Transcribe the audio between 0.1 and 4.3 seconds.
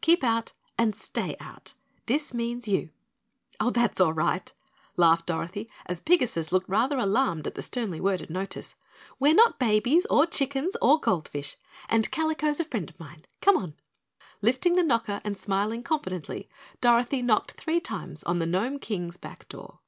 out and stay out. This means YOU." "Oh, that's all